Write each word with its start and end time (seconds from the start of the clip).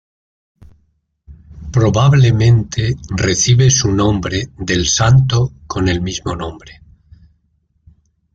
Probablemente 1.71 2.95
recibe 3.09 3.69
su 3.69 3.91
nombre 3.91 4.49
del 4.57 4.87
santo 4.87 5.51
con 5.67 5.89
el 5.89 6.01
mismo 6.01 6.35
nombre. 6.35 6.81